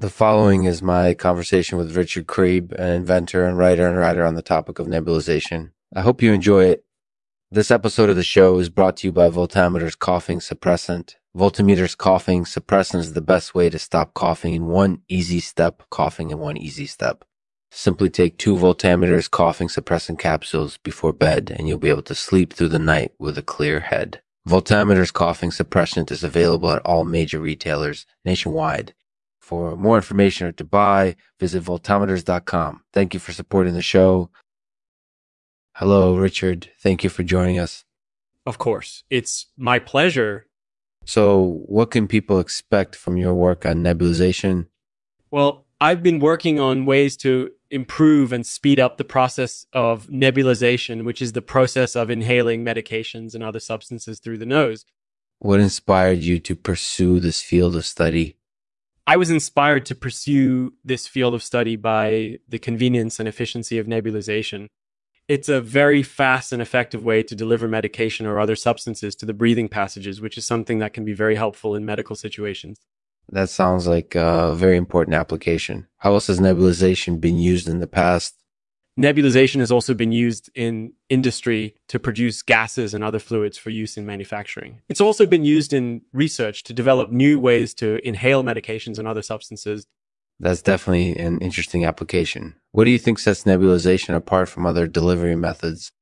[0.00, 4.34] The following is my conversation with Richard Craib, an inventor and writer and writer on
[4.34, 5.72] the topic of nebulization.
[5.94, 6.86] I hope you enjoy it.
[7.50, 11.16] This episode of the show is brought to you by Voltammeter's coughing suppressant.
[11.36, 16.30] Voltammeter's coughing suppressant is the best way to stop coughing in one easy step, coughing
[16.30, 17.26] in one easy step.
[17.70, 22.54] Simply take two Voltammeter's coughing suppressant capsules before bed and you'll be able to sleep
[22.54, 24.22] through the night with a clear head.
[24.48, 28.94] Voltammeter's coughing suppressant is available at all major retailers nationwide.
[29.50, 32.84] For more information or to buy, visit voltammeters.com.
[32.92, 34.30] Thank you for supporting the show.
[35.74, 36.70] Hello, Richard.
[36.80, 37.84] Thank you for joining us.
[38.46, 39.02] Of course.
[39.10, 40.46] It's my pleasure.
[41.04, 44.68] So, what can people expect from your work on nebulization?
[45.32, 51.04] Well, I've been working on ways to improve and speed up the process of nebulization,
[51.04, 54.84] which is the process of inhaling medications and other substances through the nose.
[55.40, 58.36] What inspired you to pursue this field of study?
[59.10, 63.88] I was inspired to pursue this field of study by the convenience and efficiency of
[63.88, 64.68] nebulization.
[65.26, 69.34] It's a very fast and effective way to deliver medication or other substances to the
[69.34, 72.78] breathing passages, which is something that can be very helpful in medical situations.
[73.28, 75.88] That sounds like a very important application.
[75.96, 78.36] How else has nebulization been used in the past?
[78.98, 83.96] Nebulization has also been used in industry to produce gases and other fluids for use
[83.96, 84.80] in manufacturing.
[84.88, 89.22] It's also been used in research to develop new ways to inhale medications and other
[89.22, 89.86] substances.
[90.40, 92.56] That's definitely an interesting application.
[92.72, 95.92] What do you think sets nebulization apart from other delivery methods?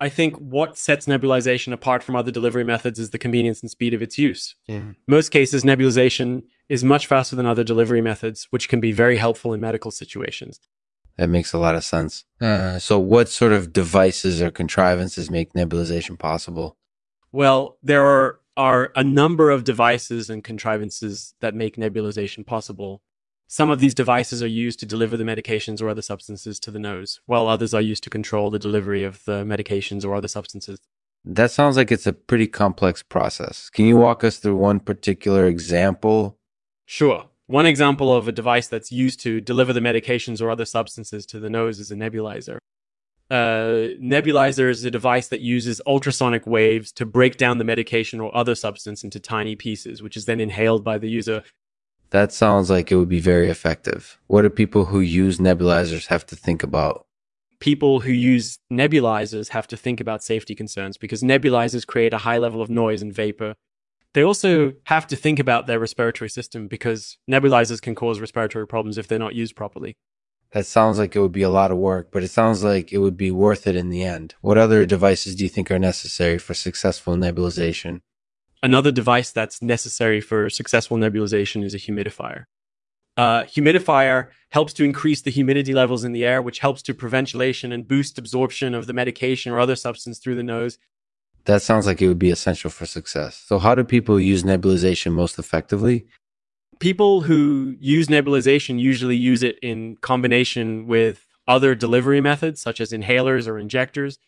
[0.00, 3.94] I think what sets nebulization apart from other delivery methods is the convenience and speed
[3.94, 4.54] of its use.
[4.66, 4.92] Yeah.
[5.08, 9.52] Most cases, nebulization is much faster than other delivery methods, which can be very helpful
[9.52, 10.60] in medical situations.
[11.18, 12.24] That makes a lot of sense.
[12.40, 16.76] Uh, so, what sort of devices or contrivances make nebulization possible?
[17.32, 23.02] Well, there are, are a number of devices and contrivances that make nebulization possible.
[23.48, 26.78] Some of these devices are used to deliver the medications or other substances to the
[26.78, 30.78] nose, while others are used to control the delivery of the medications or other substances.
[31.24, 33.70] That sounds like it's a pretty complex process.
[33.70, 36.38] Can you walk us through one particular example?
[36.86, 37.27] Sure.
[37.48, 41.40] One example of a device that's used to deliver the medications or other substances to
[41.40, 42.58] the nose is a nebulizer.
[43.30, 48.36] A nebulizer is a device that uses ultrasonic waves to break down the medication or
[48.36, 51.42] other substance into tiny pieces, which is then inhaled by the user.
[52.10, 54.18] That sounds like it would be very effective.
[54.26, 57.06] What do people who use nebulizers have to think about?
[57.60, 62.38] People who use nebulizers have to think about safety concerns because nebulizers create a high
[62.38, 63.54] level of noise and vapor
[64.14, 68.98] they also have to think about their respiratory system because nebulizers can cause respiratory problems
[68.98, 69.96] if they're not used properly.
[70.52, 72.98] That sounds like it would be a lot of work, but it sounds like it
[72.98, 74.34] would be worth it in the end.
[74.40, 78.00] What other devices do you think are necessary for successful nebulization?
[78.62, 82.44] Another device that's necessary for successful nebulization is a humidifier.
[83.18, 87.28] A humidifier helps to increase the humidity levels in the air, which helps to prevent
[87.28, 90.78] ventilation and boost absorption of the medication or other substance through the nose,
[91.48, 93.42] that sounds like it would be essential for success.
[93.46, 96.06] So, how do people use nebulization most effectively?
[96.78, 102.92] People who use nebulization usually use it in combination with other delivery methods, such as
[102.92, 104.18] inhalers or injectors.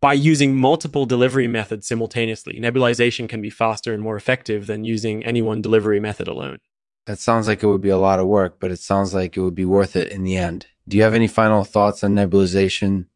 [0.00, 5.24] By using multiple delivery methods simultaneously, nebulization can be faster and more effective than using
[5.24, 6.58] any one delivery method alone.
[7.06, 9.40] That sounds like it would be a lot of work, but it sounds like it
[9.40, 10.66] would be worth it in the end.
[10.88, 13.06] Do you have any final thoughts on nebulization?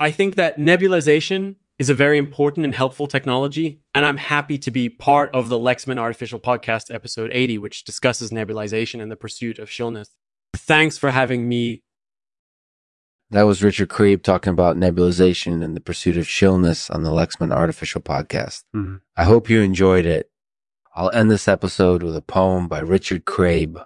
[0.00, 3.80] I think that nebulization is a very important and helpful technology.
[3.94, 8.30] And I'm happy to be part of the Lexman Artificial Podcast, episode 80, which discusses
[8.30, 10.10] nebulization and the pursuit of shrillness.
[10.54, 11.82] Thanks for having me.
[13.30, 17.50] That was Richard Craib talking about nebulization and the pursuit of shrillness on the Lexman
[17.50, 18.64] Artificial Podcast.
[18.76, 18.96] Mm-hmm.
[19.16, 20.30] I hope you enjoyed it.
[20.94, 23.82] I'll end this episode with a poem by Richard Craib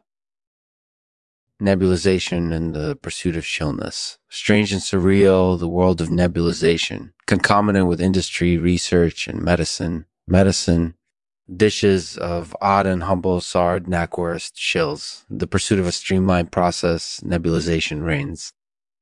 [1.62, 4.18] nebulization and the pursuit of shrillness.
[4.28, 10.06] Strange and surreal, the world of nebulization, concomitant with industry, research, and medicine.
[10.26, 10.94] Medicine,
[11.54, 15.24] dishes of odd and humble sard, knackwurst, shills.
[15.28, 18.52] The pursuit of a streamlined process, nebulization reigns.